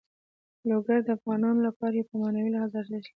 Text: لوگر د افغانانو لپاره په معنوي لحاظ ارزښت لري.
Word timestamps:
لوگر 0.69 0.99
د 1.03 1.09
افغانانو 1.17 1.59
لپاره 1.67 2.07
په 2.09 2.13
معنوي 2.21 2.49
لحاظ 2.53 2.71
ارزښت 2.79 3.03
لري. 3.09 3.09